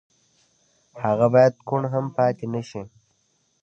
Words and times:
هغه 1.03 1.25
بايد 1.33 1.53
کوڼ 1.67 1.81
هم 1.93 2.05
پاتې 2.17 2.45
نه 2.53 2.61
شي. 2.69 2.81